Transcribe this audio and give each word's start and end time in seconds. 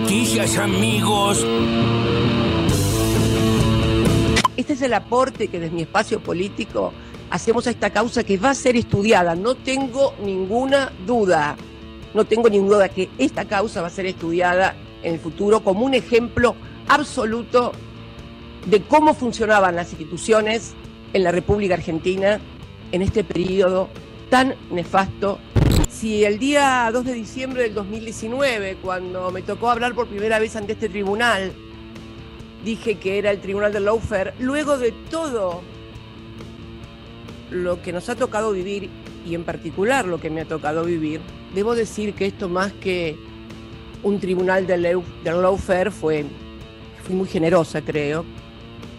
noticias, 0.00 0.58
amigos. 0.58 1.46
Este 4.56 4.72
es 4.72 4.82
el 4.82 4.92
aporte 4.92 5.46
que 5.46 5.60
desde 5.60 5.72
mi 5.72 5.82
espacio 5.82 6.18
político 6.18 6.92
hacemos 7.30 7.68
a 7.68 7.70
esta 7.70 7.90
causa 7.90 8.24
que 8.24 8.36
va 8.36 8.50
a 8.50 8.54
ser 8.56 8.74
estudiada. 8.74 9.36
No 9.36 9.54
tengo 9.54 10.14
ninguna 10.20 10.90
duda, 11.06 11.54
no 12.12 12.24
tengo 12.24 12.48
ninguna 12.48 12.76
duda 12.78 12.88
que 12.88 13.08
esta 13.18 13.44
causa 13.44 13.82
va 13.82 13.86
a 13.86 13.90
ser 13.90 14.06
estudiada 14.06 14.74
en 15.04 15.14
el 15.14 15.20
futuro 15.20 15.60
como 15.62 15.86
un 15.86 15.94
ejemplo 15.94 16.56
absoluto 16.88 17.70
de 18.66 18.82
cómo 18.82 19.14
funcionaban 19.14 19.76
las 19.76 19.92
instituciones 19.92 20.74
en 21.12 21.22
la 21.22 21.30
República 21.30 21.74
Argentina 21.74 22.40
en 22.90 23.00
este 23.00 23.22
periodo 23.22 23.90
tan 24.28 24.56
nefasto. 24.72 25.38
Si 25.94 26.24
el 26.24 26.40
día 26.40 26.90
2 26.92 27.04
de 27.04 27.12
diciembre 27.12 27.62
del 27.62 27.74
2019, 27.74 28.78
cuando 28.82 29.30
me 29.30 29.42
tocó 29.42 29.70
hablar 29.70 29.94
por 29.94 30.08
primera 30.08 30.40
vez 30.40 30.56
ante 30.56 30.72
este 30.72 30.88
tribunal, 30.88 31.52
dije 32.64 32.96
que 32.96 33.16
era 33.16 33.30
el 33.30 33.40
tribunal 33.40 33.72
del 33.72 33.84
lawfare, 33.84 34.34
luego 34.40 34.76
de 34.76 34.90
todo 35.08 35.62
lo 37.52 37.80
que 37.80 37.92
nos 37.92 38.08
ha 38.08 38.16
tocado 38.16 38.50
vivir, 38.50 38.90
y 39.24 39.36
en 39.36 39.44
particular 39.44 40.04
lo 40.04 40.18
que 40.18 40.30
me 40.30 40.40
ha 40.40 40.46
tocado 40.46 40.84
vivir, 40.84 41.20
debo 41.54 41.76
decir 41.76 42.12
que 42.14 42.26
esto 42.26 42.48
más 42.48 42.72
que 42.72 43.16
un 44.02 44.18
tribunal 44.18 44.66
del, 44.66 44.82
del 44.82 45.42
lawfare 45.42 45.92
fue, 45.92 46.24
fui 47.04 47.14
muy 47.14 47.28
generosa 47.28 47.80
creo, 47.82 48.24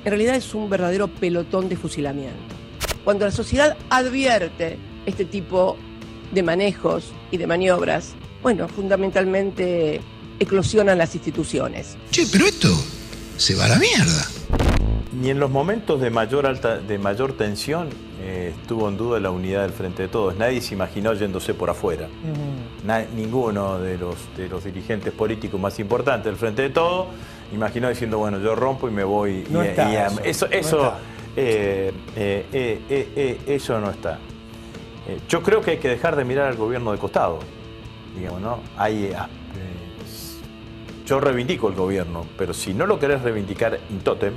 en 0.05 0.11
realidad 0.11 0.35
es 0.35 0.55
un 0.55 0.69
verdadero 0.69 1.09
pelotón 1.09 1.67
de 1.67 1.75
fusilamiento. 1.75 2.39
Cuando 3.03 3.25
la 3.25 3.31
sociedad 3.31 3.75
advierte 3.89 4.77
este 5.05 5.25
tipo 5.25 5.77
de 6.35 6.43
manejos 6.43 7.13
y 7.31 7.37
de 7.37 7.47
maniobras, 7.47 8.13
bueno, 8.43 8.67
fundamentalmente 8.67 10.01
eclosionan 10.39 10.97
las 10.97 11.15
instituciones. 11.15 11.97
Che, 12.11 12.27
pero 12.31 12.45
esto 12.45 12.69
se 13.37 13.55
va 13.55 13.65
a 13.65 13.69
la 13.69 13.79
mierda. 13.79 14.27
Ni 15.19 15.29
en 15.29 15.39
los 15.39 15.49
momentos 15.49 16.01
de 16.01 16.09
mayor, 16.09 16.45
alta, 16.45 16.77
de 16.77 16.97
mayor 16.97 17.33
tensión 17.37 17.87
eh, 18.21 18.53
estuvo 18.53 18.89
en 18.89 18.97
duda 18.97 19.19
la 19.21 19.31
unidad 19.31 19.61
del 19.61 19.71
Frente 19.71 20.03
de 20.03 20.09
Todos. 20.09 20.35
Nadie 20.35 20.59
se 20.59 20.73
imaginó 20.73 21.13
yéndose 21.13 21.53
por 21.53 21.69
afuera. 21.69 22.09
ninguno 23.15 23.79
de 23.79 23.97
los, 23.97 24.15
de 24.35 24.49
los 24.49 24.65
dirigentes 24.65 25.13
políticos 25.13 25.59
más 25.59 25.79
importantes 25.79 26.25
del 26.25 26.35
Frente 26.35 26.63
de 26.63 26.69
Todos 26.69 27.07
imaginó 27.53 27.87
diciendo, 27.87 28.17
bueno, 28.17 28.39
yo 28.39 28.55
rompo 28.55 28.89
y 28.89 28.91
me 28.91 29.05
voy. 29.05 29.45
No 29.49 29.63
y, 29.63 29.67
está 29.67 29.89
y, 29.89 29.95
eso, 29.95 30.19
eso, 30.23 30.47
no 30.47 30.53
eso, 30.53 30.77
está. 30.87 30.99
eh, 31.37 31.91
eh, 32.17 32.45
eh, 32.51 32.81
eh, 32.89 33.07
eh, 33.15 33.39
eso 33.55 33.79
no 33.79 33.89
está. 33.91 34.19
Eh, 35.07 35.19
yo 35.29 35.41
creo 35.43 35.61
que 35.61 35.71
hay 35.71 35.77
que 35.77 35.89
dejar 35.89 36.15
de 36.15 36.25
mirar 36.25 36.47
al 36.47 36.55
gobierno 36.55 36.91
de 36.91 36.97
costado. 36.97 37.39
Digamos, 38.15 38.41
¿no? 38.41 38.59
Hay, 38.77 39.11
ah, 39.15 39.27
eh, 39.55 41.05
yo 41.05 41.19
reivindico 41.19 41.67
el 41.67 41.75
gobierno, 41.75 42.25
pero 42.37 42.53
si 42.53 42.73
no 42.73 42.85
lo 42.87 42.97
querés 42.97 43.21
reivindicar 43.21 43.79
in 43.91 43.99
totem, 43.99 44.33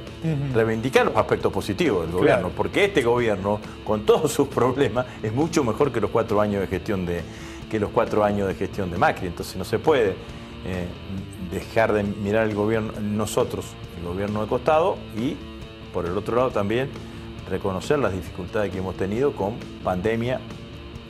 reivindicar 0.53 1.07
los 1.07 1.17
aspectos 1.17 1.51
positivos 1.53 2.03
del 2.03 2.13
gobierno, 2.13 2.49
Claro. 2.49 2.55
porque 2.57 2.85
este 2.85 3.03
gobierno, 3.03 3.61
con 3.85 4.05
todos 4.05 4.31
sus 4.33 4.49
problemas, 4.49 5.07
es 5.23 5.33
mucho 5.33 5.65
mejor 5.65 5.93
que 5.93 6.01
los 6.01 6.11
cuatro 6.11 6.41
años 6.41 6.61
de 6.61 6.67
gestión 6.67 7.07
de, 7.07 7.23
que 7.71 7.81
los 7.81 7.91
cuatro 7.91 8.23
años 8.25 8.49
de 8.49 8.55
gestión 8.55 8.91
de 8.91 8.99
Macri. 8.99 9.29
Entonces 9.29 9.57
no 9.57 9.65
se 9.65 9.79
puede 9.79 10.15
eh, 10.67 10.87
dejar 11.51 11.93
de 11.95 12.03
mirar 12.03 12.47
el 12.47 12.55
gobierno, 12.55 12.93
nosotros, 13.01 13.67
el 13.99 14.05
gobierno 14.07 14.43
de 14.43 14.49
costado, 14.49 14.99
y 15.17 15.37
por 15.95 16.05
el 16.05 16.19
otro 16.19 16.37
lado 16.37 16.51
también 16.51 16.91
reconocer 17.49 17.99
las 17.99 18.13
dificultades 18.13 18.71
que 18.71 18.79
hemos 18.79 18.95
tenido 18.97 19.33
con 19.33 19.55
pandemia 19.83 20.39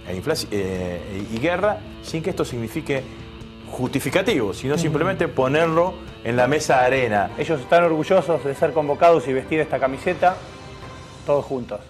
e 0.09 0.17
inflación, 0.17 0.51
eh, 0.53 1.27
y 1.33 1.39
guerra, 1.39 1.79
sin 2.03 2.23
que 2.23 2.31
esto 2.31 2.45
signifique 2.45 3.03
justificativo, 3.71 4.55
sino 4.55 4.79
simplemente 4.79 5.29
ponerlo 5.29 5.95
en 6.25 6.37
la 6.37 6.47
mesa 6.47 6.81
de 6.81 6.87
arena. 6.87 7.31
Ellos 7.39 7.61
están 7.61 7.85
orgullosos 7.85 8.43
de 8.45 8.55
ser 8.55 8.73
convocados 8.73 9.29
y 9.29 9.33
vestir 9.33 9.61
esta 9.61 9.79
camiseta 9.79 10.37
todos 11.27 11.45
juntos. 11.45 11.81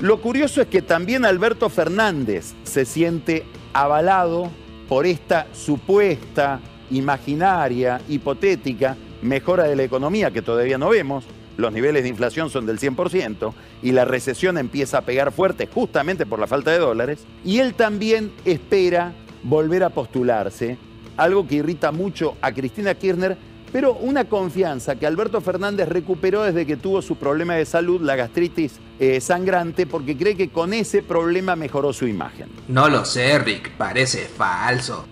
Lo 0.00 0.20
curioso 0.20 0.60
es 0.60 0.68
que 0.68 0.82
también 0.82 1.24
Alberto 1.24 1.68
Fernández 1.68 2.54
se 2.64 2.84
siente 2.84 3.44
avalado 3.72 4.50
por 4.88 5.06
esta 5.06 5.46
supuesta, 5.52 6.60
imaginaria, 6.90 8.00
hipotética 8.08 8.96
mejora 9.22 9.64
de 9.64 9.76
la 9.76 9.82
economía 9.82 10.30
que 10.30 10.42
todavía 10.42 10.78
no 10.78 10.90
vemos. 10.90 11.24
Los 11.56 11.72
niveles 11.72 12.02
de 12.02 12.08
inflación 12.08 12.50
son 12.50 12.66
del 12.66 12.78
100% 12.78 13.52
y 13.84 13.92
la 13.92 14.06
recesión 14.06 14.56
empieza 14.56 14.98
a 14.98 15.02
pegar 15.02 15.30
fuerte 15.30 15.68
justamente 15.72 16.24
por 16.24 16.40
la 16.40 16.46
falta 16.46 16.72
de 16.72 16.78
dólares. 16.78 17.26
Y 17.44 17.58
él 17.58 17.74
también 17.74 18.32
espera 18.46 19.12
volver 19.42 19.84
a 19.84 19.90
postularse, 19.90 20.78
algo 21.18 21.46
que 21.46 21.56
irrita 21.56 21.92
mucho 21.92 22.34
a 22.40 22.50
Cristina 22.50 22.94
Kirchner, 22.94 23.36
pero 23.70 23.92
una 23.92 24.24
confianza 24.24 24.96
que 24.96 25.06
Alberto 25.06 25.42
Fernández 25.42 25.86
recuperó 25.88 26.44
desde 26.44 26.64
que 26.64 26.78
tuvo 26.78 27.02
su 27.02 27.16
problema 27.16 27.56
de 27.56 27.66
salud, 27.66 28.00
la 28.00 28.16
gastritis 28.16 28.80
eh, 28.98 29.20
sangrante, 29.20 29.86
porque 29.86 30.16
cree 30.16 30.34
que 30.34 30.48
con 30.48 30.72
ese 30.72 31.02
problema 31.02 31.54
mejoró 31.54 31.92
su 31.92 32.06
imagen. 32.06 32.48
No 32.68 32.88
lo 32.88 33.04
sé, 33.04 33.38
Rick, 33.38 33.72
parece 33.72 34.20
falso. 34.20 35.04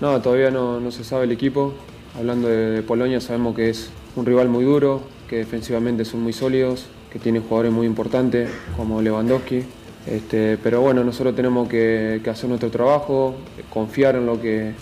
No, 0.00 0.20
todavía 0.20 0.52
no, 0.52 0.78
no 0.78 0.92
se 0.92 1.02
sabe 1.02 1.24
el 1.24 1.32
equipo. 1.32 1.74
Hablando 2.16 2.46
de, 2.46 2.70
de 2.70 2.82
Polonia, 2.82 3.20
sabemos 3.20 3.56
que 3.56 3.70
es 3.70 3.90
un 4.14 4.26
rival 4.26 4.48
muy 4.48 4.64
duro, 4.64 5.02
que 5.32 5.38
defensivamente 5.38 6.04
son 6.04 6.20
muy 6.20 6.34
sólidos, 6.34 6.84
que 7.10 7.18
tiene 7.18 7.40
jugadores 7.40 7.72
muy 7.72 7.86
importantes 7.86 8.50
como 8.76 9.00
Lewandowski. 9.00 9.62
Este, 10.06 10.58
pero 10.58 10.82
bueno, 10.82 11.02
nosotros 11.04 11.34
tenemos 11.34 11.70
que, 11.70 12.20
que 12.22 12.28
hacer 12.28 12.50
nuestro 12.50 12.70
trabajo, 12.70 13.36
confiar 13.70 14.16
en 14.16 14.26
lo 14.26 14.38
que, 14.38 14.74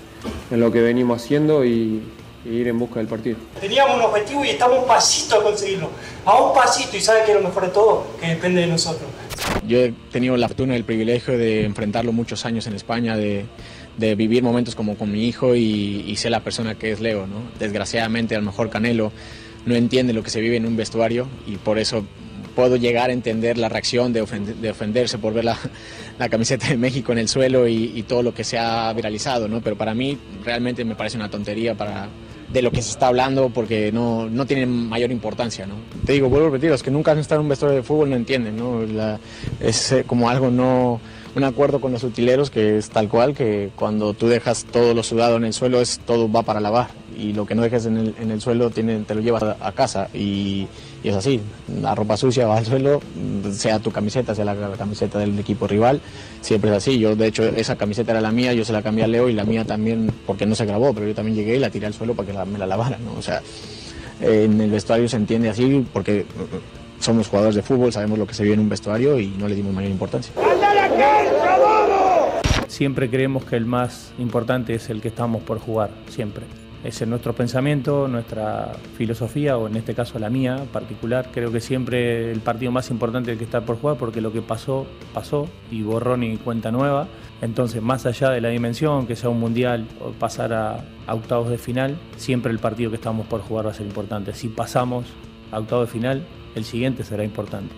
en 0.51 0.61
lo 0.61 0.73
que 0.73 0.81
venimos 0.81 1.23
haciendo 1.23 1.65
y, 1.65 2.03
y 2.45 2.49
ir 2.49 2.67
en 2.67 2.81
busca 2.81 2.99
del 2.99 3.07
partido. 3.07 3.37
Teníamos 3.61 3.95
un 3.95 4.03
objetivo 4.03 4.45
y 4.45 4.49
estamos 4.49 4.81
un 4.81 4.89
pasito 4.89 5.37
a 5.37 5.45
conseguirlo. 5.45 5.89
A 6.25 6.43
un 6.43 6.53
pasito 6.53 6.97
y 6.97 7.01
sabe 7.01 7.21
que 7.25 7.33
lo 7.33 7.43
mejor 7.43 7.67
de 7.67 7.69
todo, 7.69 8.07
que 8.21 8.27
depende 8.27 8.63
de 8.63 8.67
nosotros. 8.67 9.09
Yo 9.69 9.79
he 9.79 9.95
tenido 10.11 10.37
la 10.37 10.49
fortuna 10.49 10.75
y 10.75 10.79
el 10.79 10.85
privilegio 10.85 11.39
de 11.39 11.65
enfrentarlo 11.65 12.11
muchos 12.11 12.45
años 12.45 12.67
en 12.67 12.75
España, 12.75 13.17
de, 13.17 13.45
de 13.99 14.17
vivir 14.17 14.43
momentos 14.43 14.75
como 14.75 14.97
con 14.97 15.13
mi 15.13 15.29
hijo 15.29 15.55
y, 15.55 16.05
y 16.09 16.17
ser 16.17 16.33
la 16.33 16.41
persona 16.41 16.75
que 16.75 16.91
es 16.91 16.99
Leo. 16.99 17.29
¿no? 17.29 17.37
Desgraciadamente, 17.61 18.35
a 18.35 18.41
lo 18.41 18.47
mejor 18.47 18.69
Canelo 18.69 19.13
no 19.67 19.75
entiende 19.75 20.13
lo 20.13 20.23
que 20.23 20.31
se 20.31 20.41
vive 20.41 20.57
en 20.57 20.67
un 20.67 20.77
vestuario 20.77 21.29
y 21.47 21.57
por 21.57 21.79
eso 21.79 22.05
puedo 22.55 22.77
llegar 22.77 23.11
a 23.11 23.13
entender 23.13 23.59
la 23.59 23.69
reacción 23.69 24.13
de, 24.13 24.23
ofend- 24.23 24.57
de 24.57 24.71
ofenderse 24.71 25.19
por 25.19 25.33
ver 25.33 25.45
la, 26.19 26.29
camiseta 26.29 26.69
de 26.69 26.77
México 26.77 27.13
en 27.13 27.19
el 27.19 27.29
suelo 27.29 27.67
y, 27.69 28.05
todo 28.07 28.23
lo 28.23 28.35
que 28.35 28.45
se 28.45 28.59
ha 28.59 28.93
viralizado, 28.93 29.49
¿no? 29.49 29.61
Pero 29.61 29.77
para 29.77 29.95
mí 29.95 30.19
realmente 30.45 30.85
me 30.85 30.95
parece 30.95 31.17
una 31.17 31.31
tontería 31.31 31.75
para, 31.75 32.09
de 32.53 32.63
lo 32.63 32.71
que 32.71 32.83
se 32.83 32.91
está 32.91 33.07
hablando 33.07 33.51
porque 33.51 33.93
no, 33.93 34.29
no 34.29 34.47
tiene 34.47 34.67
mayor 34.67 35.11
importancia, 35.11 35.67
¿no? 35.67 35.75
Te 36.05 36.13
digo, 36.13 36.29
vuelvo 36.29 36.49
a 36.49 36.51
repetir, 36.51 36.71
los 36.71 36.83
que 36.83 36.91
nunca 36.91 37.13
han 37.13 37.19
estado 37.19 37.41
en 37.41 37.47
un 37.47 37.51
vestuario 37.51 37.77
de 37.77 37.83
fútbol 37.83 38.11
no 38.11 38.17
entienden, 38.17 38.57
¿no? 38.57 38.81
Es 39.61 39.93
eh, 39.93 40.05
como 40.07 40.29
algo 40.29 40.51
no... 40.51 41.01
Un 41.33 41.45
acuerdo 41.45 41.81
con 41.81 41.93
los 41.93 42.03
utileros 42.03 42.51
que 42.51 42.77
es 42.77 42.91
tal 42.91 43.09
cual, 43.09 43.35
que 43.35 43.71
cuando 43.77 44.15
tú 44.15 44.27
dejas 44.27 44.65
todo 44.65 44.95
lo 44.95 45.05
sudado 45.05 45.37
en 45.37 45.45
el 45.45 45.53
suelo, 45.53 45.81
es 45.81 46.01
todo 46.05 46.31
va 46.31 46.43
para 46.43 46.59
lavar. 46.59 46.89
Y 47.17 47.33
lo 47.33 47.47
que 47.47 47.55
no 47.55 47.63
dejes 47.63 47.87
en 47.87 47.97
el, 47.99 48.15
en 48.21 48.31
el 48.31 48.41
suelo 48.41 48.71
te 48.71 48.83
lo 48.83 49.21
llevas 49.21 49.43
a, 49.43 49.73
casa. 49.73 50.09
Y, 50.15 50.67
y 51.03 51.09
es 51.09 51.17
así, 51.17 51.41
la 51.81 51.95
ropa 51.95 52.17
sucia 52.17 52.47
va 52.47 52.59
al 52.59 52.67
suelo, 52.67 53.01
sea 53.53 53.79
tu 53.79 53.91
camiseta, 53.91 54.35
sea 54.35 54.45
la, 54.45 54.55
camiseta 54.77 55.19
del 55.19 55.39
equipo 55.39 55.67
rival, 55.67 56.01
siempre 56.41 56.71
es 56.71 56.77
así. 56.77 56.99
Yo, 56.99 57.17
de 57.17 57.27
hecho, 57.27 57.45
esa 57.45 57.77
camiseta 57.77 58.13
era 58.13 58.21
la 58.21 58.33
mía, 58.33 58.53
yo 58.53 58.65
se 58.65 58.73
la 58.73 58.83
cambié 58.83 59.05
a 59.05 59.09
Leo 59.09 59.29
y 59.29 59.33
la 59.33 59.45
mía 59.45 59.65
también, 59.65 60.13
porque 60.27 60.47
no 60.47 60.55
se 60.55 60.67
grabó, 60.67 60.93
pero 60.93 61.07
yo 61.07 61.15
también 61.15 61.37
llegué 61.37 61.57
y 61.57 61.59
la 61.59 61.71
tiré 61.71 61.87
al 61.87 61.95
suelo 61.95 62.15
para 62.15 62.31
que 62.31 62.51
me 62.51 62.59
la 62.59 62.67
lavara, 62.67 62.99
¿no? 62.99 63.19
O 63.19 63.23
sea, 63.23 63.41
en 64.21 64.61
el 64.61 64.71
vestuario 64.71 65.09
se 65.09 65.17
entiende 65.17 65.49
así 65.49 65.87
porque 65.93 66.27
uh, 66.39 67.03
somos 67.03 67.29
jugadores 67.29 67.57
de 67.57 67.63
fútbol, 67.63 67.93
sabemos 67.93 68.19
lo 68.19 68.27
que 68.27 68.35
se 68.35 68.43
vive 68.43 68.55
en 68.55 68.61
un 68.61 68.69
vestuario 68.69 69.19
y 69.19 69.29
no 69.29 69.49
le 69.49 69.55
dimos 69.55 69.73
mayor 69.73 69.91
importancia. 69.91 70.33
Siempre 72.69 73.11
creemos 73.11 73.45
que 73.45 73.57
el 73.57 73.67
más 73.67 74.13
importante 74.19 74.75
es 74.75 74.91
el 74.91 75.01
que 75.01 75.09
estamos 75.09 75.43
por 75.43 75.59
jugar, 75.59 75.91
siempre. 76.09 76.45
Es 76.83 77.07
nuestro 77.07 77.35
pensamiento, 77.35 78.09
nuestra 78.09 78.73
filosofía, 78.97 79.59
o 79.59 79.67
en 79.69 79.77
este 79.77 79.95
caso 79.95 80.19
la 80.19 80.31
mía 80.31 80.65
particular. 80.73 81.29
Creo 81.31 81.53
que 81.53 81.61
siempre 81.61 82.33
el 82.33 82.41
partido 82.41 82.73
más 82.73 82.91
importante 82.91 83.31
es 83.31 83.35
el 83.35 83.39
que 83.39 83.45
está 83.45 83.61
por 83.61 83.79
jugar, 83.79 83.99
porque 83.99 84.23
lo 84.23 84.33
que 84.33 84.41
pasó, 84.41 84.87
pasó, 85.13 85.47
y 85.71 85.83
borrón 85.83 86.23
y 86.23 86.39
cuenta 86.39 86.71
nueva. 86.71 87.07
Entonces, 87.43 87.83
más 87.83 88.07
allá 88.07 88.31
de 88.31 88.41
la 88.41 88.49
dimensión, 88.49 89.07
que 89.07 89.15
sea 89.15 89.29
un 89.29 89.41
mundial 89.41 89.87
o 90.01 90.13
pasar 90.13 90.55
a, 90.55 90.83
a 91.07 91.15
octavos 91.15 91.51
de 91.51 91.59
final, 91.59 91.99
siempre 92.17 92.51
el 92.51 92.59
partido 92.59 92.89
que 92.91 92.97
estamos 92.97 93.27
por 93.27 93.43
jugar 93.43 93.67
va 93.67 93.73
a 93.73 93.75
ser 93.75 93.87
importante. 93.87 94.33
Si 94.33 94.49
pasamos 94.49 95.05
a 95.53 95.59
octavos 95.59 95.87
de 95.87 95.93
final, 95.93 96.23
el 96.55 96.65
siguiente 96.65 97.05
será 97.05 97.25
importante. 97.25 97.75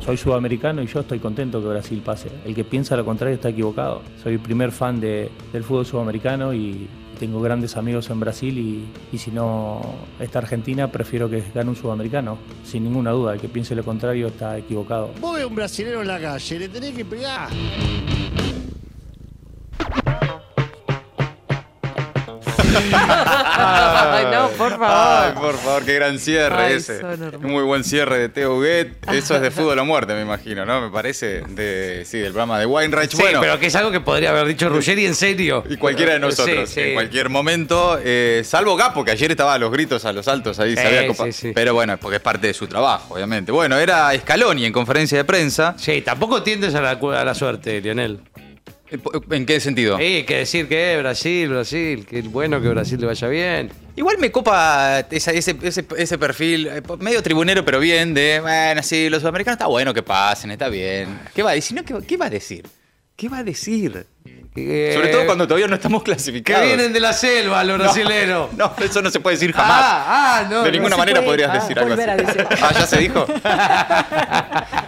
Soy 0.00 0.18
sudamericano 0.18 0.82
y 0.82 0.86
yo 0.86 1.00
estoy 1.00 1.20
contento 1.20 1.62
que 1.62 1.68
Brasil 1.68 2.02
pase. 2.04 2.28
El 2.44 2.54
que 2.54 2.64
piensa 2.64 2.96
lo 2.96 3.04
contrario 3.06 3.34
está 3.36 3.48
equivocado. 3.48 4.02
Soy 4.22 4.34
el 4.34 4.40
primer 4.40 4.72
fan 4.72 5.00
de- 5.00 5.30
del 5.54 5.64
fútbol 5.64 5.86
sudamericano 5.86 6.52
y 6.52 6.86
tengo 7.18 7.40
grandes 7.40 7.76
amigos 7.76 8.10
en 8.10 8.20
Brasil 8.20 8.58
y, 8.58 8.84
y 9.14 9.18
si 9.18 9.30
no 9.30 9.80
está 10.20 10.40
Argentina, 10.40 10.90
prefiero 10.90 11.28
que 11.28 11.42
gane 11.54 11.70
un 11.70 11.76
sudamericano. 11.76 12.38
Sin 12.64 12.84
ninguna 12.84 13.10
duda, 13.10 13.34
el 13.34 13.40
que 13.40 13.48
piense 13.48 13.74
lo 13.74 13.84
contrario 13.84 14.28
está 14.28 14.58
equivocado. 14.58 15.10
Vos 15.20 15.36
ves 15.36 15.44
un 15.44 15.54
brasilero 15.54 16.02
en 16.02 16.08
la 16.08 16.20
calle, 16.20 16.58
le 16.58 16.68
tenés 16.68 16.94
que 16.94 17.04
pegar. 17.04 17.48
Ay, 22.74 24.26
no, 24.30 24.48
por 24.50 24.70
favor. 24.70 24.86
Ay, 24.90 25.32
por 25.34 25.56
favor, 25.58 25.84
qué 25.84 25.94
gran 25.94 26.18
cierre 26.18 26.54
Ay, 26.62 26.72
ese. 26.74 27.00
muy 27.40 27.62
buen 27.64 27.84
cierre 27.84 28.18
de 28.18 28.28
Teo 28.28 28.56
Huguet. 28.56 28.96
Eso 29.12 29.36
es 29.36 29.40
de 29.42 29.50
fútbol 29.50 29.78
a 29.78 29.84
muerte, 29.84 30.14
me 30.14 30.22
imagino, 30.22 30.64
¿no? 30.64 30.80
Me 30.80 30.90
parece 30.90 31.42
de, 31.48 32.04
sí, 32.06 32.18
del 32.18 32.32
programa 32.32 32.58
de 32.58 32.66
Weinreich. 32.66 33.10
Sí, 33.10 33.16
bueno, 33.20 33.40
pero 33.40 33.58
que 33.58 33.66
es 33.66 33.76
algo 33.76 33.90
que 33.90 34.00
podría 34.00 34.30
haber 34.30 34.46
dicho 34.46 34.68
Ruggeri 34.68 35.06
en 35.06 35.14
serio. 35.14 35.64
y 35.68 35.76
cualquiera 35.76 36.14
de 36.14 36.18
nosotros, 36.20 36.68
Sí, 36.68 36.74
sí. 36.74 36.80
en 36.88 36.94
cualquier 36.94 37.28
momento, 37.28 37.98
eh, 38.02 38.42
salvo 38.44 38.76
Gapo, 38.76 39.04
que 39.04 39.10
ayer 39.12 39.30
estaba 39.30 39.54
a 39.54 39.58
los 39.58 39.70
gritos, 39.70 40.04
a 40.04 40.12
los 40.12 40.28
altos 40.28 40.58
ahí, 40.58 40.74
se 40.76 40.86
había 40.86 41.06
copa- 41.06 41.24
sí, 41.26 41.32
sí. 41.32 41.52
Pero 41.54 41.74
bueno, 41.74 41.96
porque 41.98 42.16
es 42.16 42.22
parte 42.22 42.46
de 42.48 42.54
su 42.54 42.66
trabajo, 42.66 43.14
obviamente. 43.14 43.52
Bueno, 43.52 43.76
era 43.78 44.10
Scaloni 44.18 44.64
en 44.64 44.72
conferencia 44.72 45.18
de 45.18 45.24
prensa. 45.24 45.74
Sí, 45.78 46.02
tampoco 46.02 46.42
tiendes 46.42 46.74
a 46.74 46.80
la, 46.80 46.98
cu- 46.98 47.10
a 47.10 47.24
la 47.24 47.34
suerte, 47.34 47.80
Lionel. 47.80 48.20
Eh, 48.92 48.98
¿En 49.30 49.46
qué 49.46 49.58
sentido? 49.60 49.96
Sí, 49.98 50.24
que 50.24 50.36
decir 50.38 50.68
que 50.68 50.96
Brasil, 50.98 51.48
Brasil, 51.48 52.06
que 52.06 52.18
es 52.20 52.30
bueno 52.30 52.60
que 52.60 52.68
Brasil 52.68 53.00
le 53.00 53.06
vaya 53.06 53.28
bien. 53.28 53.70
Igual 53.96 54.18
me 54.18 54.30
copa 54.30 55.00
esa- 55.10 55.32
ese, 55.32 55.56
ese- 55.62 55.84
ese 55.96 56.18
perfil, 56.18 56.66
eh, 56.68 56.82
medio 57.00 57.22
tribunero, 57.22 57.64
pero 57.64 57.80
bien, 57.80 58.14
de, 58.14 58.40
bueno, 58.40 58.82
sí, 58.82 59.08
los 59.10 59.20
sudamericanos 59.20 59.56
está 59.56 59.66
bueno 59.66 59.92
que 59.94 60.02
pasen, 60.02 60.50
está 60.50 60.68
bien. 60.68 61.18
¿Qué 61.34 61.42
va 61.42 61.50
a 61.50 61.54
decir? 61.54 61.76
No, 61.76 61.84
¿qué, 61.84 62.06
qué 62.06 62.16
va 62.16 62.26
a 62.26 62.30
decir? 62.30 62.66
¿Qué 63.16 63.28
va 63.28 63.38
a 63.38 63.44
decir? 63.44 64.06
Sobre 64.54 65.08
todo 65.08 65.24
cuando 65.24 65.46
todavía 65.46 65.66
no 65.66 65.76
estamos 65.76 66.02
Que 66.02 66.10
clasificados. 66.12 66.66
vienen 66.66 66.92
de 66.92 67.00
la 67.00 67.14
selva 67.14 67.64
los 67.64 67.78
No, 67.78 67.84
brasileros. 67.84 68.52
No, 68.56 68.74
eso 68.82 69.00
no 69.00 69.10
se 69.10 69.20
puede 69.20 69.36
decir 69.36 69.52
jamás. 69.52 69.78
Ah, 69.82 70.04
ah, 70.44 70.48
no. 70.50 70.58
de 70.62 70.70
no 70.70 70.72
ninguna 70.72 70.96
se 70.96 70.98
manera 70.98 71.18
puede. 71.22 71.28
podrías 71.44 71.50
Ah, 71.50 71.54
decir 71.62 71.78
algo 71.78 71.94
así. 71.94 72.00
volver 72.02 72.10
a 72.10 72.16
decir. 72.16 72.46
Ah, 72.62 72.72
ya 72.74 72.86
se 72.86 72.98
dijo. 72.98 73.26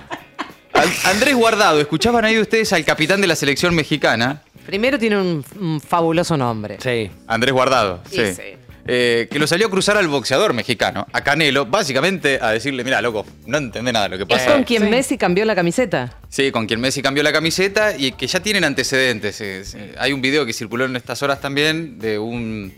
An- 0.84 1.14
Andrés 1.14 1.34
Guardado, 1.34 1.80
¿escuchaban 1.80 2.24
ahí 2.24 2.38
ustedes 2.38 2.72
al 2.72 2.84
capitán 2.84 3.20
de 3.20 3.26
la 3.26 3.36
selección 3.36 3.74
mexicana? 3.74 4.42
Primero 4.66 4.98
tiene 4.98 5.16
un, 5.18 5.44
un 5.60 5.80
fabuloso 5.80 6.36
nombre. 6.36 6.78
Sí. 6.80 7.10
Andrés 7.26 7.52
Guardado, 7.52 8.02
sí. 8.10 8.34
Sí. 8.34 8.42
Eh, 8.86 9.28
que 9.30 9.38
lo 9.38 9.46
salió 9.46 9.68
a 9.68 9.70
cruzar 9.70 9.96
al 9.96 10.08
boxeador 10.08 10.52
mexicano, 10.52 11.06
a 11.10 11.22
Canelo, 11.22 11.64
básicamente 11.64 12.38
a 12.42 12.50
decirle, 12.50 12.84
mira, 12.84 13.00
loco, 13.00 13.24
no 13.46 13.56
entendés 13.56 13.94
nada 13.94 14.10
de 14.10 14.18
lo 14.18 14.26
que 14.26 14.34
Es 14.34 14.40
pasa. 14.42 14.52
con 14.52 14.64
quien 14.64 14.90
Messi 14.90 15.16
cambió 15.16 15.46
la 15.46 15.54
camiseta. 15.54 16.18
Sí, 16.28 16.50
con 16.50 16.66
quien 16.66 16.80
Messi 16.82 17.00
cambió 17.00 17.22
la 17.22 17.32
camiseta 17.32 17.96
y 17.96 18.12
que 18.12 18.26
ya 18.26 18.40
tienen 18.40 18.62
antecedentes. 18.62 19.40
Eh, 19.40 19.94
Hay 19.98 20.12
un 20.12 20.20
video 20.20 20.44
que 20.44 20.52
circuló 20.52 20.84
en 20.84 20.96
estas 20.96 21.22
horas 21.22 21.40
también 21.40 21.98
de 21.98 22.18
un, 22.18 22.74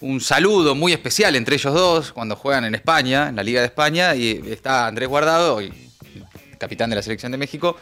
un 0.00 0.20
saludo 0.20 0.76
muy 0.76 0.92
especial 0.92 1.34
entre 1.34 1.56
ellos 1.56 1.74
dos 1.74 2.12
cuando 2.12 2.36
juegan 2.36 2.64
en 2.64 2.76
España, 2.76 3.28
en 3.28 3.34
la 3.34 3.42
Liga 3.42 3.58
de 3.60 3.66
España, 3.66 4.14
y 4.14 4.40
está 4.52 4.86
Andrés 4.86 5.08
Guardado, 5.08 5.58
el 5.58 5.72
capitán 6.60 6.90
de 6.90 6.96
la 6.96 7.02
selección 7.02 7.32
de 7.32 7.38
México, 7.38 7.76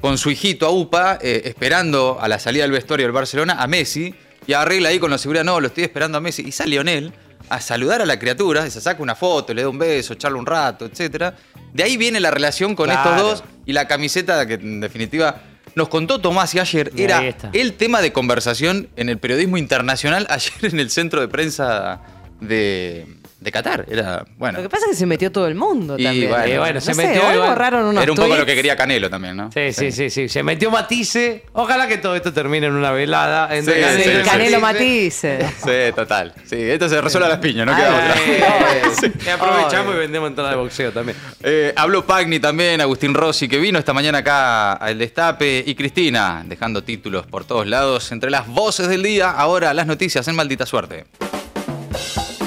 con 0.00 0.18
su 0.18 0.30
hijito 0.30 0.66
a 0.66 0.70
UPA, 0.70 1.18
eh, 1.22 1.42
esperando 1.46 2.18
a 2.20 2.28
la 2.28 2.38
salida 2.38 2.64
del 2.64 2.72
vestuario 2.72 3.06
del 3.06 3.12
Barcelona 3.12 3.56
a 3.58 3.66
Messi, 3.66 4.14
y 4.46 4.52
arregla 4.52 4.90
ahí 4.90 4.98
con 4.98 5.10
la 5.10 5.16
seguridad, 5.16 5.44
no, 5.44 5.60
lo 5.60 5.68
estoy 5.68 5.84
esperando 5.84 6.18
a 6.18 6.20
Messi, 6.20 6.42
y 6.46 6.52
sale 6.52 6.72
Lionel 6.72 7.12
a 7.48 7.60
saludar 7.60 8.02
a 8.02 8.06
la 8.06 8.18
criatura, 8.18 8.68
se 8.68 8.80
saca 8.80 9.02
una 9.02 9.14
foto, 9.14 9.54
le 9.54 9.62
da 9.62 9.68
un 9.68 9.78
beso, 9.78 10.14
charla 10.14 10.38
un 10.38 10.46
rato, 10.46 10.86
etc. 10.86 11.32
De 11.72 11.82
ahí 11.82 11.96
viene 11.96 12.18
la 12.20 12.30
relación 12.30 12.74
con 12.74 12.90
Claro. 12.90 13.10
estos 13.10 13.22
dos 13.22 13.44
y 13.64 13.72
la 13.72 13.86
camiseta 13.86 14.46
que 14.46 14.54
en 14.54 14.80
definitiva 14.80 15.42
nos 15.74 15.88
contó 15.88 16.20
Tomás 16.20 16.54
y 16.54 16.60
ayer 16.60 16.90
Y 16.94 17.02
era 17.02 17.22
el 17.52 17.74
tema 17.74 18.00
de 18.00 18.12
conversación 18.12 18.88
en 18.96 19.08
el 19.08 19.18
periodismo 19.18 19.58
internacional 19.58 20.26
ayer 20.30 20.52
en 20.62 20.80
el 20.80 20.90
centro 20.90 21.20
de 21.20 21.28
prensa 21.28 22.00
de, 22.40 23.06
de 23.44 23.52
Qatar. 23.52 23.84
Era, 23.88 24.24
bueno, 24.38 24.58
Lo 24.58 24.62
que 24.64 24.68
pasa 24.70 24.86
es 24.86 24.92
que 24.92 24.96
se 24.96 25.06
metió 25.06 25.30
todo 25.30 25.46
el 25.46 25.54
mundo 25.54 25.96
Y 25.98 26.04
también. 26.04 26.30
bueno, 26.30 26.46
Y 26.46 26.58
bueno, 26.58 26.74
No 26.74 26.80
se 26.80 26.94
sé, 26.94 27.06
metió 27.06 27.28
hoy 27.28 27.36
borraron 27.36 27.84
unos 27.86 28.02
era 28.02 28.10
un 28.10 28.16
poco 28.18 28.34
lo 28.36 28.46
que 28.46 28.54
quería 28.54 28.74
Canelo 28.76 29.10
también, 29.10 29.36
¿no? 29.36 29.50
Sí, 29.52 29.72
sí, 29.72 29.92
sí, 29.92 30.10
sí. 30.10 30.28
Se 30.28 30.42
metió 30.42 30.70
Matisse. 30.70 31.42
Ojalá 31.52 31.86
que 31.86 31.98
todo 31.98 32.16
esto 32.16 32.32
termine 32.32 32.66
en 32.66 32.72
una 32.72 32.90
velada. 32.90 33.54
Entre 33.54 33.74
Sí, 33.74 33.80
Canelo 33.80 34.24
sí. 34.24 34.30
Canelo 34.30 34.60
Matisse. 34.60 35.38
Sí, 35.62 35.92
total. 35.94 36.32
Sí, 36.46 36.56
esto 36.58 36.88
se 36.88 37.00
resuelve 37.00 37.26
a 37.26 37.30
las 37.30 37.38
piñas, 37.38 37.66
no 37.66 37.76
queda 37.76 37.88
otra. 37.94 38.14
Eh, 38.26 39.12
Y 39.26 39.28
aprovechamos 39.28 39.94
y 39.94 39.98
vendemos 39.98 40.28
entrada 40.30 40.50
de 40.50 40.56
boxeo 40.56 40.90
también. 40.92 41.16
Eh, 41.42 41.72
habló 41.76 42.04
Pagni 42.06 42.40
también, 42.40 42.80
Agustín 42.80 43.12
Rossi, 43.14 43.48
que 43.48 43.58
vino 43.58 43.78
esta 43.78 43.92
mañana 43.92 44.18
acá 44.18 44.72
al 44.72 44.98
Destape, 44.98 45.62
y 45.66 45.74
Cristina, 45.74 46.42
dejando 46.46 46.82
títulos 46.82 47.26
por 47.26 47.44
todos 47.44 47.66
lados. 47.66 48.10
Entre 48.12 48.30
las 48.30 48.46
voces 48.48 48.88
del 48.88 49.02
día, 49.02 49.30
ahora 49.30 49.74
las 49.74 49.86
noticias 49.86 50.26
en 50.28 50.34
Maldita 50.36 50.64
Suerte. 50.66 51.04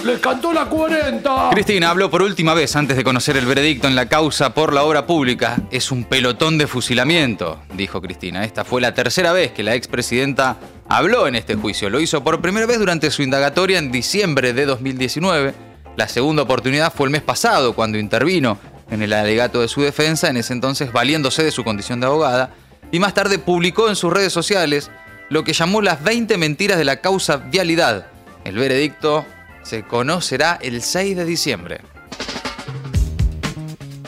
¡Les 0.07 0.21
cantó 0.21 0.54
la 0.54 0.68
40! 0.68 1.50
Cristina 1.51 1.89
habló 1.89 2.09
por 2.09 2.21
última 2.21 2.54
vez 2.54 2.77
antes 2.77 2.95
de 2.95 3.04
conocer 3.04 3.36
el 3.36 3.45
veredicto 3.45 3.89
en 3.89 3.95
la 3.95 4.06
causa 4.06 4.54
por 4.54 4.71
la 4.71 4.86
obra 4.86 5.06
pública. 5.06 5.57
Es 5.69 5.92
un 5.92 6.06
pelotón 6.06 6.57
de 6.57 6.65
fusilamiento, 6.65 7.59
dijo 7.74 8.01
Cristina. 8.01 8.45
Esta 8.45 8.63
fue 8.63 8.80
la 8.80 8.94
tercera 8.94 9.33
vez 9.33 9.51
que 9.51 9.63
la 9.63 9.75
expresidenta 9.75 10.59
habló 10.88 11.27
en 11.27 11.36
este 11.36 11.56
juicio. 11.56 11.89
Lo 11.89 12.00
hizo 12.00 12.24
por 12.24 12.39
primera 12.39 12.65
vez 12.65 12.80
durante 12.80 13.12
su 13.12 13.21
indagatoria 13.21 13.80
en 13.80 13.92
diciembre 13.92 14.54
de 14.54 14.65
2019. 14.65 15.54
La 15.98 16.07
segunda 16.07 16.44
oportunidad 16.44 16.94
fue 16.94 17.07
el 17.07 17.12
mes 17.12 17.21
pasado, 17.21 17.74
cuando 17.74 17.98
intervino 17.98 18.57
en 18.89 19.01
el 19.01 19.12
alegato 19.12 19.60
de 19.60 19.68
su 19.68 19.81
defensa, 19.81 20.30
en 20.30 20.38
ese 20.38 20.53
entonces 20.53 20.94
valiéndose 20.94 21.44
de 21.44 21.51
su 21.51 21.65
condición 21.65 22.00
de 22.00 22.06
abogada. 22.06 22.51
Y 22.94 23.00
más 23.00 23.13
tarde 23.13 23.39
publicó 23.39 23.89
en 23.89 23.98
sus 23.98 24.13
redes 24.13 24.31
sociales 24.31 24.89
lo 25.27 25.44
que 25.44 25.51
llamó 25.51 25.81
las 25.81 26.01
20 26.01 26.38
mentiras 26.38 26.77
de 26.77 26.86
la 26.86 27.01
causa 27.01 27.36
vialidad. 27.36 28.07
El 28.45 28.56
veredicto 28.56 29.25
se 29.67 29.83
conocerá 29.83 30.57
el 30.61 30.81
6 30.81 31.17
de 31.17 31.25
diciembre. 31.25 31.81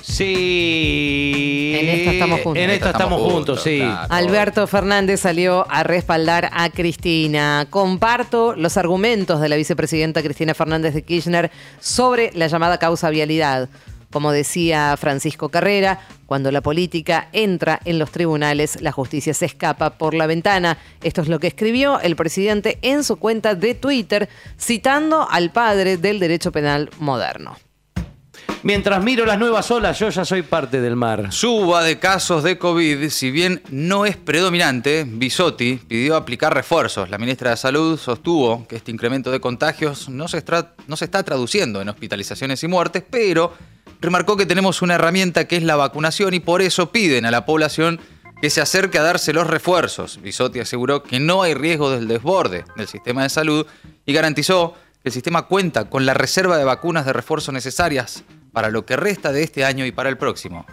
Sí. 0.01 1.73
En 1.77 1.89
esta 1.89 2.11
estamos 2.11 2.41
juntos. 2.41 2.63
En 2.63 2.69
esta 2.69 2.89
estamos 2.91 3.21
juntos, 3.21 3.61
sí. 3.63 3.79
claro. 3.79 4.07
Alberto 4.09 4.67
Fernández 4.67 5.19
salió 5.19 5.69
a 5.69 5.83
respaldar 5.83 6.50
a 6.53 6.69
Cristina. 6.69 7.67
Comparto 7.69 8.56
los 8.56 8.77
argumentos 8.77 9.41
de 9.41 9.50
la 9.50 9.57
vicepresidenta 9.57 10.21
Cristina 10.21 10.53
Fernández 10.53 10.94
de 10.94 11.01
Kirchner 11.01 11.51
sobre 11.81 12.31
la 12.35 12.47
llamada 12.47 12.77
causa 12.77 13.09
vialidad. 13.09 13.67
Como 14.11 14.31
decía 14.31 14.95
Francisco 14.97 15.50
Carrera, 15.50 16.00
cuando 16.25 16.51
la 16.51 16.61
política 16.61 17.29
entra 17.31 17.79
en 17.85 18.00
los 18.00 18.11
tribunales, 18.11 18.81
la 18.81 18.91
justicia 18.91 19.33
se 19.33 19.45
escapa 19.45 19.97
por 19.97 20.13
la 20.13 20.25
ventana. 20.25 20.77
Esto 21.03 21.21
es 21.21 21.27
lo 21.27 21.39
que 21.39 21.47
escribió 21.47 22.00
el 22.00 22.15
presidente 22.15 22.79
en 22.81 23.03
su 23.03 23.17
cuenta 23.17 23.53
de 23.53 23.75
Twitter, 23.75 24.29
citando 24.59 25.27
al 25.29 25.51
padre 25.51 25.97
del 25.97 26.19
derecho 26.19 26.51
penal 26.51 26.89
moderno. 27.00 27.57
Mientras 28.61 29.01
miro 29.01 29.25
las 29.25 29.39
nuevas 29.39 29.71
olas, 29.71 29.97
yo 30.00 30.09
ya 30.09 30.25
soy 30.25 30.41
parte 30.41 30.81
del 30.81 30.97
mar. 30.97 31.31
Suba 31.31 31.81
de 31.81 31.97
casos 31.97 32.44
de 32.44 32.57
COVID, 32.57 33.09
si 33.09 33.31
bien 33.31 33.61
no 33.69 34.06
es 34.06 34.17
predominante, 34.17 35.06
Bisotti 35.07 35.79
pidió 35.88 36.17
aplicar 36.17 36.53
refuerzos. 36.53 37.09
La 37.09 37.17
ministra 37.17 37.51
de 37.51 37.57
Salud 37.57 37.97
sostuvo 37.97 38.67
que 38.67 38.75
este 38.75 38.91
incremento 38.91 39.31
de 39.31 39.39
contagios 39.39 40.09
no 40.09 40.27
se, 40.27 40.44
no 40.88 40.97
se 40.97 41.06
está 41.06 41.23
traduciendo 41.23 41.81
en 41.81 41.87
hospitalizaciones 41.87 42.61
y 42.61 42.68
muertes, 42.68 43.01
pero 43.09 43.54
remarcó 44.01 44.37
que 44.37 44.45
tenemos 44.45 44.81
una 44.81 44.95
herramienta 44.95 45.47
que 45.47 45.57
es 45.57 45.63
la 45.63 45.75
vacunación 45.75 46.33
y 46.33 46.39
por 46.39 46.61
eso 46.61 46.91
piden 46.91 47.25
a 47.25 47.31
la 47.31 47.45
población 47.45 47.99
que 48.41 48.49
se 48.49 48.61
acerque 48.61 48.97
a 48.97 49.03
darse 49.03 49.33
los 49.33 49.47
refuerzos. 49.47 50.21
Bisotti 50.21 50.59
aseguró 50.59 51.03
que 51.03 51.19
no 51.19 51.44
hay 51.44 51.53
riesgo 51.53 51.91
del 51.91 52.07
desborde 52.07 52.63
del 52.77 52.87
sistema 52.87 53.23
de 53.23 53.29
salud 53.29 53.65
y 54.06 54.13
garantizó 54.13 54.75
que 55.03 55.09
el 55.09 55.13
sistema 55.13 55.44
cuenta 55.44 55.89
con 55.89 56.06
la 56.06 56.13
reserva 56.13 56.57
de 56.57 56.63
vacunas 56.63 57.06
de 57.06 57.13
refuerzo 57.13 57.51
necesarias 57.51 58.23
para 58.51 58.69
lo 58.69 58.85
que 58.85 58.95
resta 58.95 59.31
de 59.31 59.44
este 59.44 59.65
año 59.65 59.85
y 59.85 59.91
para 59.91 60.09
el 60.09 60.18
próximo. 60.18 60.65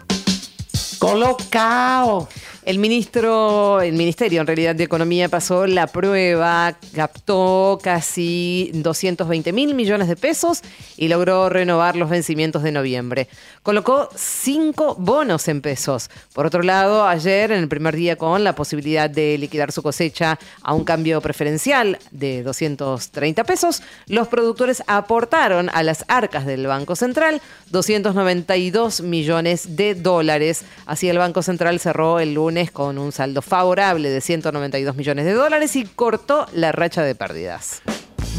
Colocao. 0.99 2.27
El 2.67 2.79
ministro, 2.79 3.79
el 3.79 3.93
Ministerio 3.93 4.41
en 4.41 4.47
realidad 4.47 4.75
de 4.75 4.83
Economía 4.83 5.29
pasó 5.29 5.65
la 5.67 5.87
prueba, 5.87 6.77
captó 6.93 7.79
casi 7.81 8.71
220 8.73 9.53
mil 9.53 9.73
millones 9.73 10.09
de 10.09 10.17
pesos 10.17 10.63
y 10.97 11.07
logró 11.07 11.47
renovar 11.47 11.95
los 11.95 12.09
vencimientos 12.09 12.63
de 12.63 12.73
noviembre. 12.73 13.29
Colocó 13.63 14.09
cinco 14.17 14.95
bonos 14.99 15.47
en 15.47 15.61
pesos. 15.61 16.09
Por 16.33 16.45
otro 16.45 16.61
lado, 16.61 17.07
ayer, 17.07 17.53
en 17.53 17.59
el 17.59 17.69
primer 17.69 17.95
día 17.95 18.17
con 18.17 18.43
la 18.43 18.53
posibilidad 18.53 19.09
de 19.09 19.37
liquidar 19.37 19.71
su 19.71 19.81
cosecha 19.81 20.37
a 20.61 20.73
un 20.73 20.83
cambio 20.83 21.21
preferencial 21.21 21.97
de 22.11 22.43
230 22.43 23.45
pesos, 23.45 23.81
los 24.07 24.27
productores 24.27 24.83
aportaron 24.87 25.69
a 25.73 25.83
las 25.83 26.03
arcas 26.09 26.45
del 26.45 26.67
Banco 26.67 26.97
Central 26.97 27.41
292 27.71 28.99
millones 28.99 29.77
de 29.77 29.95
dólares. 29.95 30.65
Así 30.85 31.07
el 31.07 31.17
Banco 31.17 31.41
Central 31.41 31.79
cerró 31.79 32.19
el 32.19 32.33
lunes 32.33 32.56
con 32.65 32.97
un 32.97 33.11
saldo 33.11 33.41
favorable 33.41 34.09
de 34.09 34.19
192 34.19 34.95
millones 34.95 35.25
de 35.25 35.33
dólares 35.33 35.75
y 35.75 35.85
cortó 35.85 36.47
la 36.53 36.71
racha 36.71 37.03
de 37.03 37.13
pérdidas. 37.13 37.83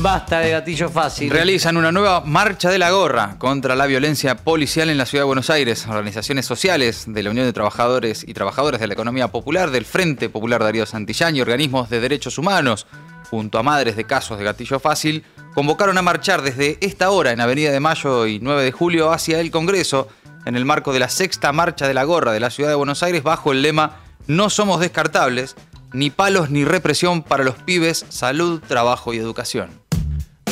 Basta 0.01 0.41
de 0.41 0.51
gatillo 0.51 0.89
fácil. 0.89 1.31
Realizan 1.31 1.77
una 1.77 1.91
nueva 1.91 2.21
marcha 2.21 2.71
de 2.71 2.79
la 2.79 2.91
gorra 2.91 3.37
contra 3.39 3.75
la 3.75 3.87
violencia 3.87 4.37
policial 4.37 4.91
en 4.91 4.99
la 4.99 5.07
ciudad 5.07 5.23
de 5.23 5.27
Buenos 5.27 5.51
Aires. 5.51 5.87
Organizaciones 5.89 6.47
sociales 6.47 7.05
de 7.09 7.23
la 7.23 7.31
Unión 7.31 7.47
de 7.47 7.53
Trabajadores 7.53 8.25
y 8.27 8.35
Trabajadoras 8.35 8.81
de 8.81 8.87
la 8.87 8.95
Economía 8.95 9.29
Popular, 9.29 9.71
del 9.71 9.85
Frente 9.85 10.29
Popular 10.29 10.63
Darío 10.63 10.87
Santillán 10.87 11.35
y 11.35 11.41
organismos 11.41 11.91
de 11.91 12.01
derechos 12.01 12.39
humanos, 12.39 12.87
junto 13.29 13.59
a 13.59 13.63
madres 13.63 13.97
de 13.97 14.05
casos 14.05 14.39
de 14.39 14.45
gatillo 14.45 14.79
fácil, 14.79 15.25
convocaron 15.55 15.99
a 15.99 16.03
marchar 16.03 16.43
desde 16.43 16.79
esta 16.81 17.11
hora 17.11 17.33
en 17.33 17.41
Avenida 17.41 17.73
de 17.73 17.81
Mayo 17.81 18.27
y 18.27 18.39
9 18.41 18.63
de 18.63 18.73
Julio 18.73 19.11
hacia 19.11 19.41
el 19.41 19.51
Congreso 19.51 20.09
en 20.47 20.57
el 20.57 20.65
marco 20.65 20.93
de 20.93 21.01
la 21.01 21.09
sexta 21.09 21.53
marcha 21.53 21.89
de 21.89 21.95
la 21.95 22.05
gorra 22.05 22.33
de 22.33 22.41
la 22.41 22.51
ciudad 22.51 22.71
de 22.71 22.77
Buenos 22.77 23.03
Aires 23.03 23.23
bajo 23.23 23.53
el 23.53 23.63
lema 23.63 23.97
No 24.29 24.51
somos 24.51 24.79
descartables, 24.79 25.57
ni 25.95 26.11
palos 26.11 26.51
ni 26.51 26.67
represión 26.67 27.23
para 27.23 27.45
los 27.45 27.55
pibes, 27.55 28.05
salud, 28.11 28.61
trabajo 28.69 29.15
y 29.15 29.17
educación. 29.17 29.71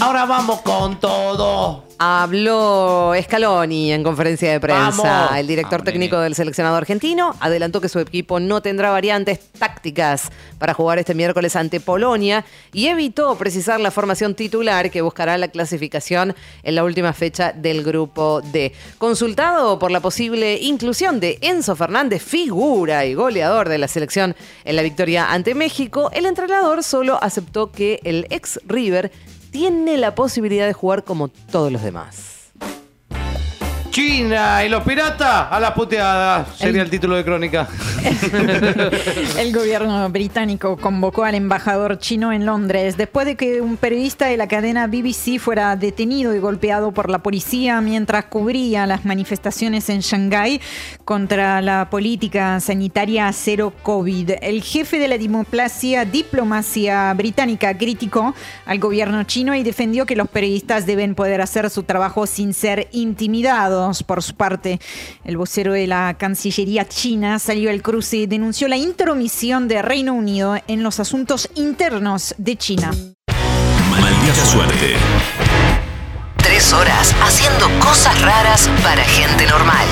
Ahora 0.01 0.25
vamos 0.25 0.63
con 0.63 0.99
todo. 0.99 1.86
Habló 1.99 3.15
Scaloni 3.23 3.93
en 3.93 4.03
conferencia 4.03 4.53
de 4.53 4.61
prensa. 4.61 5.03
Vamos. 5.03 5.39
El 5.39 5.47
director 5.47 5.83
técnico 5.83 6.19
del 6.19 6.35
seleccionado 6.35 6.77
argentino 6.77 7.35
adelantó 7.41 7.81
que 7.81 7.89
su 7.89 7.99
equipo 8.01 8.39
no 8.39 8.61
tendrá 8.61 8.91
variantes 8.91 9.41
tácticas 9.59 10.31
para 10.59 10.75
jugar 10.75 10.99
este 10.99 11.15
miércoles 11.15 11.57
ante 11.57 11.81
Polonia 11.81 12.45
y 12.75 12.89
evitó 12.89 13.37
precisar 13.37 13.81
la 13.81 13.91
formación 13.91 14.35
titular 14.35 14.91
que 14.91 15.01
buscará 15.01 15.39
la 15.39 15.49
clasificación 15.49 16.35
en 16.63 16.75
la 16.75 16.85
última 16.85 17.15
fecha 17.15 17.53
del 17.53 17.83
grupo 17.83 18.43
D. 18.43 18.73
Consultado 18.99 19.79
por 19.79 19.91
la 19.91 20.01
posible 20.01 20.59
inclusión 20.61 21.19
de 21.19 21.39
Enzo 21.41 21.77
Fernández, 21.77 22.23
figura 22.23 23.07
y 23.07 23.15
goleador 23.15 23.71
de 23.71 23.79
la 23.79 23.89
selección 23.89 24.37
en 24.65 24.77
la 24.77 24.83
victoria 24.83 25.33
ante 25.33 25.55
México, 25.55 26.11
el 26.13 26.27
entrenador 26.27 26.83
solo 26.83 27.19
aceptó 27.23 27.73
que 27.73 28.01
el 28.05 28.27
ex 28.29 28.61
River 28.67 29.11
tiene 29.51 29.97
la 29.97 30.15
posibilidad 30.15 30.67
de 30.67 30.73
jugar 30.73 31.05
como 31.05 31.29
todos 31.29 31.73
los 31.73 31.83
demás. 31.83 32.36
China 33.97 34.63
y 34.63 34.69
los 34.69 34.83
piratas 34.83 35.47
a 35.51 35.59
la 35.59 35.73
puteada. 35.73 36.45
Sería 36.55 36.83
el 36.83 36.91
título 36.91 37.17
de 37.17 37.25
crónica. 37.25 37.67
El 39.39 39.55
gobierno 39.55 40.11
británico 40.11 40.77
convocó 40.77 41.25
al 41.25 41.35
embajador 41.35 41.99
chino 41.99 42.31
en 42.31 42.45
Londres 42.45 42.99
después 42.99 43.25
de 43.25 43.37
que 43.37 43.63
un 43.63 43.79
periodista 43.79 44.27
de 44.27 44.37
la 44.37 44.49
cadena 44.49 44.87
BBC 44.87 45.39
fuera 45.39 45.77
detenido 45.77 46.35
y 46.35 46.41
golpeado 46.41 46.93
por 46.93 47.09
la 47.09 47.21
policía 47.21 47.81
mientras 47.81 48.27
cubría 48.27 48.87
las 48.87 49.07
manifestaciones 49.07 49.89
en 49.89 50.01
Shanghái 50.01 50.61
contra 51.07 51.63
la 51.63 51.89
política 51.89 52.61
sanitaria 52.61 53.33
cero 53.33 53.73
COVID. 53.83 54.33
El 54.43 54.63
jefe 54.63 54.99
de 54.99 55.09
la 55.09 55.17
diplomacia, 55.17 56.05
diplomacia 56.05 57.15
británica 57.15 57.77
criticó 57.79 58.35
al 58.67 58.79
gobierno 58.79 59.23
chino 59.25 59.55
y 59.55 59.63
defendió 59.63 60.05
que 60.05 60.17
los 60.17 60.29
periodistas 60.29 60.85
deben 60.85 61.15
poder 61.15 61.41
hacer 61.41 61.71
su 61.71 61.85
trabajo 61.85 62.27
sin 62.27 62.53
ser 62.53 62.89
intimidados. 62.93 63.86
Por 64.05 64.23
su 64.23 64.35
parte, 64.35 64.81
el 65.25 65.37
vocero 65.37 65.73
de 65.73 65.87
la 65.87 66.15
Cancillería 66.19 66.89
china 66.89 67.39
salió 67.39 67.71
al 67.71 67.83
cruce 67.83 68.17
y 68.17 68.27
denunció 68.27 68.67
la 68.67 68.77
intromisión 68.77 69.69
de 69.69 69.81
Reino 69.81 70.13
Unido 70.13 70.57
en 70.67 70.83
los 70.83 70.99
asuntos 70.99 71.49
internos 71.55 72.35
de 72.37 72.57
China. 72.57 72.91
Maldita 73.91 74.45
suerte. 74.45 74.97
Tres 76.39 76.73
horas 76.73 77.15
haciendo 77.23 77.69
cosas 77.79 78.21
raras 78.23 78.69
para 78.83 79.05
gente 79.05 79.47
normal. 79.47 79.87